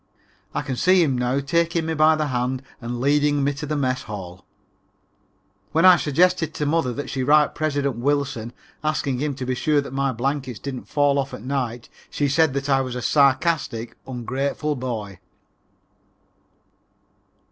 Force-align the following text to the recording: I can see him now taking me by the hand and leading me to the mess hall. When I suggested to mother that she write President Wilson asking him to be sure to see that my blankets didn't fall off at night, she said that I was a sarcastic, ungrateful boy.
I 0.55 0.63
can 0.63 0.75
see 0.75 1.03
him 1.03 1.15
now 1.15 1.39
taking 1.41 1.85
me 1.85 1.93
by 1.93 2.15
the 2.15 2.29
hand 2.29 2.63
and 2.81 2.99
leading 2.99 3.43
me 3.43 3.53
to 3.53 3.67
the 3.67 3.75
mess 3.75 4.01
hall. 4.01 4.43
When 5.73 5.85
I 5.85 5.95
suggested 5.95 6.55
to 6.55 6.65
mother 6.65 6.91
that 6.91 7.07
she 7.07 7.21
write 7.21 7.53
President 7.53 7.97
Wilson 7.97 8.51
asking 8.83 9.19
him 9.19 9.35
to 9.35 9.45
be 9.45 9.53
sure 9.53 9.75
to 9.75 9.79
see 9.81 9.83
that 9.83 9.93
my 9.93 10.11
blankets 10.11 10.57
didn't 10.57 10.85
fall 10.87 11.19
off 11.19 11.35
at 11.35 11.43
night, 11.43 11.87
she 12.09 12.27
said 12.27 12.55
that 12.55 12.67
I 12.67 12.81
was 12.81 12.95
a 12.95 13.01
sarcastic, 13.03 13.95
ungrateful 14.07 14.75
boy. 14.75 15.19